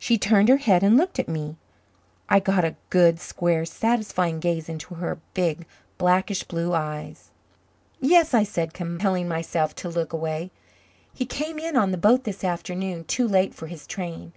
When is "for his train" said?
13.54-14.32